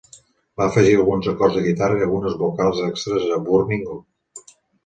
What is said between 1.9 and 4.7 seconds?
i algunes vocals extres a "Burning Up".